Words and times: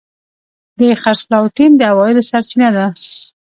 د 0.79 0.81
خرڅلاو 1.01 1.53
ټیم 1.55 1.71
د 1.77 1.81
عوایدو 1.91 2.27
سرچینه 2.29 2.69
ده. 2.75 2.85